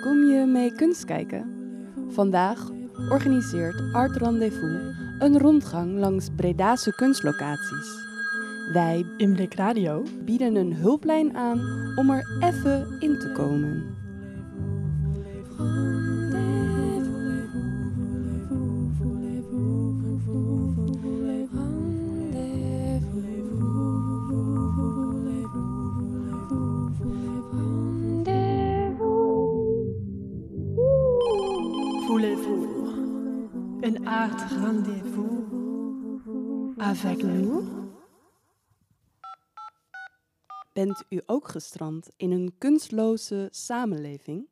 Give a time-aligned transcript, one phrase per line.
[0.00, 1.50] Kom je mee kunst kijken?
[2.08, 2.70] Vandaag
[3.10, 8.06] organiseert Art Rendezvous een rondgang langs Bredase kunstlocaties.
[8.72, 11.60] Wij In Blik Radio bieden een hulplijn aan
[11.96, 13.96] om er even in te komen.
[32.20, 35.44] Een art rendez-vous
[36.76, 37.64] avec nous?
[40.72, 44.48] Bent u ook gestrand in een kunstloze samenleving?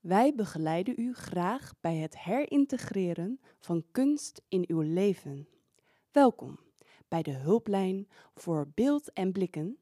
[0.00, 5.48] Wij begeleiden u graag bij het herintegreren van kunst in uw leven.
[6.12, 6.58] Welkom
[7.08, 9.78] bij de hulplijn voor beeld en blikken,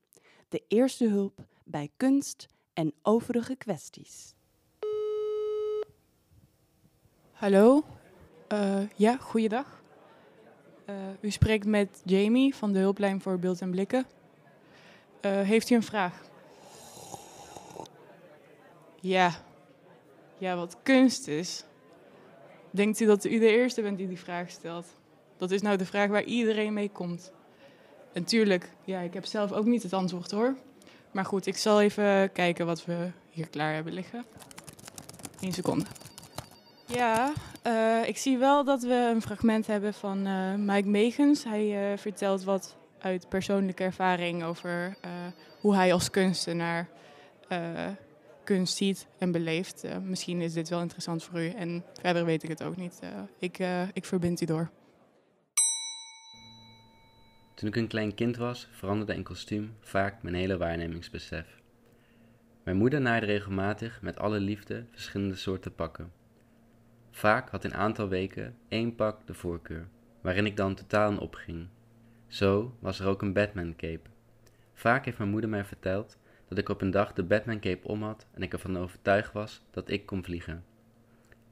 [0.49, 4.35] de eerste hulp bij kunst en overige kwesties.
[7.43, 7.85] Hallo,
[8.49, 9.83] Eh, ja, goeiedag.
[10.85, 14.07] Eh, u spreekt met Jamie van de hulplijn voor beeld en blikken.
[15.21, 16.23] Eh, heeft u een vraag?
[19.01, 19.33] Ja.
[20.39, 21.65] Ja, wat kunst is.
[22.71, 24.87] Denkt u dat u de eerste bent die die vraag stelt?
[25.37, 27.33] Dat is nou de vraag waar iedereen mee komt.
[28.13, 30.57] En tuurlijk, ja, ik heb zelf ook niet het antwoord hoor.
[31.11, 34.25] Maar goed, ik zal even kijken wat we hier klaar hebben liggen.
[35.41, 35.85] Eén seconde.
[36.87, 41.45] Ja, eh, ik zie wel dat we een fragment hebben van eh, Mike Megens.
[41.45, 44.97] Hij eh, vertelt wat uit persoonlijke ervaring over
[45.61, 46.89] hoe hij als kunstenaar
[48.45, 49.85] kunst ziet en beleeft.
[50.03, 52.99] Misschien is dit wel interessant voor u en verder weet ik het ook niet.
[53.39, 53.59] Ik,
[53.93, 54.71] ik verbind u door.
[57.55, 61.47] Toen ik een klein kind was, veranderde in kostuum vaak mijn hele waarnemingsbesef.
[62.65, 66.22] Mijn moeder naaide regelmatig met alle liefde verschillende soorten pakken.
[67.15, 69.89] Vaak had in aantal weken één pak de voorkeur,
[70.21, 71.69] waarin ik dan totaal in opging.
[72.27, 74.11] Zo was er ook een Batman cape.
[74.75, 78.03] Vaak heeft mijn moeder mij verteld dat ik op een dag de Batman cape om
[78.03, 80.65] had en ik ervan overtuigd was dat ik kon vliegen.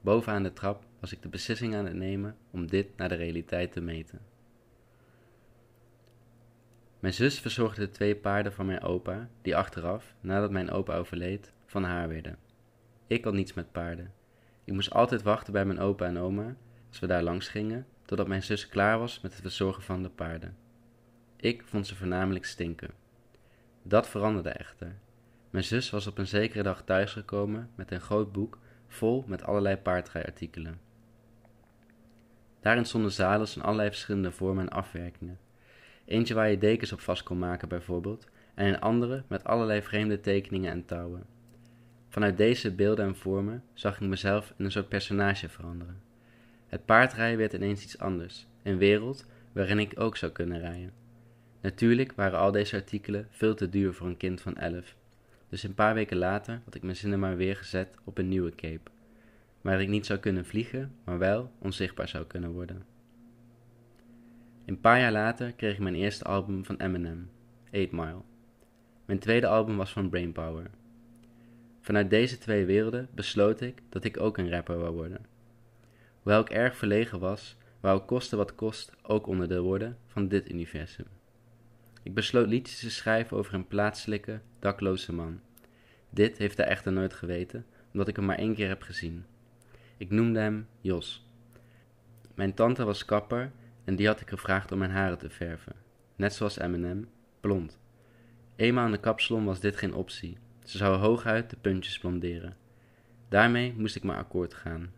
[0.01, 3.71] Bovenaan de trap was ik de beslissing aan het nemen om dit naar de realiteit
[3.71, 4.19] te meten.
[6.99, 11.53] Mijn zus verzorgde de twee paarden van mijn opa, die achteraf, nadat mijn opa overleed,
[11.65, 12.37] van haar werden.
[13.07, 14.13] Ik had niets met paarden.
[14.63, 16.55] Ik moest altijd wachten bij mijn opa en oma,
[16.89, 20.09] als we daar langs gingen, totdat mijn zus klaar was met het verzorgen van de
[20.09, 20.55] paarden.
[21.35, 22.89] Ik vond ze voornamelijk stinken.
[23.83, 24.95] Dat veranderde echter.
[25.49, 28.57] Mijn zus was op een zekere dag thuisgekomen met een groot boek
[28.87, 30.79] vol met allerlei paardrijartikelen.
[32.59, 35.39] Daarin stonden zadels in allerlei verschillende vormen en afwerkingen.
[36.05, 40.19] Eentje waar je dekens op vast kon maken bijvoorbeeld, en een andere met allerlei vreemde
[40.19, 41.25] tekeningen en touwen.
[42.11, 46.01] Vanuit deze beelden en vormen zag ik mezelf in een soort personage veranderen.
[46.67, 50.93] Het paardrijden werd ineens iets anders, een wereld waarin ik ook zou kunnen rijden.
[51.61, 54.95] Natuurlijk waren al deze artikelen veel te duur voor een kind van elf,
[55.49, 58.55] dus een paar weken later had ik mijn zinnen maar weer gezet op een nieuwe
[58.55, 58.91] cape,
[59.61, 62.83] waar ik niet zou kunnen vliegen, maar wel onzichtbaar zou kunnen worden.
[64.65, 67.29] Een paar jaar later kreeg ik mijn eerste album van Eminem,
[67.73, 68.21] 8 Mile.
[69.05, 70.69] Mijn tweede album was van Brainpower.
[71.81, 75.25] Vanuit deze twee werelden besloot ik dat ik ook een rapper wou worden.
[76.21, 80.49] Hoewel ik erg verlegen was, wou ik koste wat kost ook onderdeel worden van dit
[80.49, 81.05] universum.
[82.03, 85.39] Ik besloot liedjes te schrijven over een plaatselijke, dakloze man.
[86.09, 89.25] Dit heeft hij echter nooit geweten, omdat ik hem maar één keer heb gezien.
[89.97, 91.25] Ik noemde hem Jos.
[92.35, 93.51] Mijn tante was kapper
[93.83, 95.73] en die had ik gevraagd om mijn haren te verven.
[96.15, 97.09] Net zoals Eminem,
[97.39, 97.79] blond.
[98.55, 100.37] Eenmaal in de kapsalon was dit geen optie.
[100.71, 102.55] Ze zou hooguit de puntjes blonderen.
[103.29, 104.91] Daarmee moest ik maar akkoord gaan.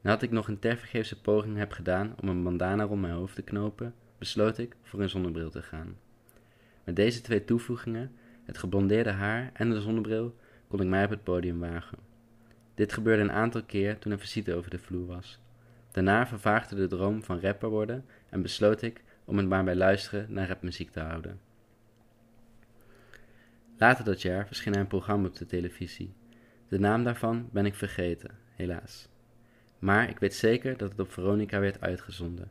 [0.00, 3.42] Nadat ik nog een tevergeefse poging heb gedaan om een bandana rond mijn hoofd te
[3.42, 5.96] knopen, besloot ik voor een zonnebril te gaan.
[6.84, 8.12] Met deze twee toevoegingen,
[8.44, 10.36] het geblondeerde haar en de zonnebril,
[10.68, 11.98] kon ik mij op het podium wagen.
[12.74, 15.38] Dit gebeurde een aantal keer toen een visite over de vloer was.
[15.90, 20.26] Daarna vervaagde de droom van rapper worden en besloot ik om het maar bij luisteren
[20.28, 21.45] naar rapmuziek te houden.
[23.78, 26.14] Later dat jaar verscheen er een programma op de televisie.
[26.68, 29.08] De naam daarvan ben ik vergeten, helaas.
[29.78, 32.50] Maar ik weet zeker dat het op Veronica werd uitgezonden.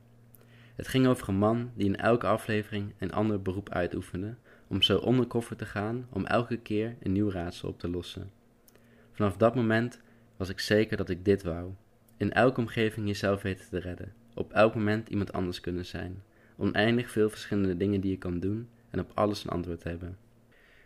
[0.75, 4.35] Het ging over een man die in elke aflevering een ander beroep uitoefende,
[4.67, 8.31] om zo undercover te gaan om elke keer een nieuw raadsel op te lossen.
[9.11, 10.01] Vanaf dat moment
[10.37, 11.71] was ik zeker dat ik dit wou.
[12.17, 16.23] In elke omgeving jezelf weten te redden, op elk moment iemand anders kunnen zijn,
[16.57, 20.17] oneindig veel verschillende dingen die je kan doen en op alles een antwoord hebben.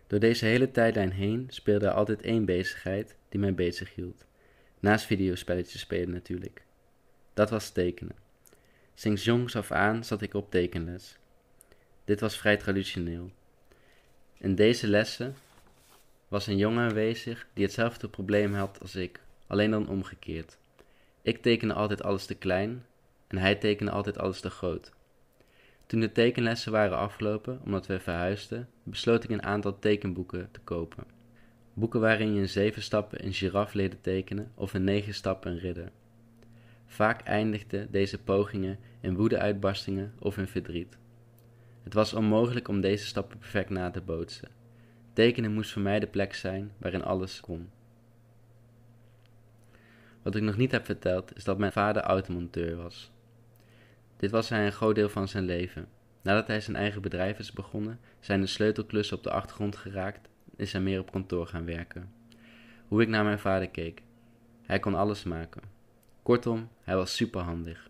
[0.09, 4.25] Door deze hele tijdlijn heen speelde er altijd één bezigheid die mij bezig hield.
[4.79, 6.63] Naast videospelletjes spelen natuurlijk.
[7.33, 8.15] Dat was tekenen.
[8.93, 11.17] Sinds jongs af aan zat ik op tekenles.
[12.05, 13.31] Dit was vrij traditioneel.
[14.37, 15.35] In deze lessen
[16.27, 20.57] was een jongen aanwezig die hetzelfde probleem had als ik, alleen dan omgekeerd.
[21.21, 22.85] Ik tekende altijd alles te klein
[23.27, 24.91] en hij tekende altijd alles te groot.
[25.89, 31.03] Toen de tekenlessen waren afgelopen, omdat we verhuisden, besloot ik een aantal tekenboeken te kopen.
[31.73, 35.59] Boeken waarin je in zeven stappen een giraf leerde tekenen of in negen stappen een
[35.59, 35.91] ridder.
[36.85, 40.97] Vaak eindigden deze pogingen in woedeuitbarstingen of in verdriet.
[41.83, 44.49] Het was onmogelijk om deze stappen perfect na te bootsen.
[45.13, 47.69] Tekenen moest voor mij de plek zijn waarin alles kon.
[50.21, 53.11] Wat ik nog niet heb verteld is dat mijn vader automonteur was.
[54.19, 55.87] Dit was hij een groot deel van zijn leven.
[56.21, 60.63] Nadat hij zijn eigen bedrijf is begonnen, zijn de sleutelklussen op de achtergrond geraakt en
[60.63, 62.11] is hij meer op kantoor gaan werken.
[62.87, 64.01] Hoe ik naar mijn vader keek.
[64.63, 65.61] Hij kon alles maken.
[66.23, 67.89] Kortom, hij was superhandig.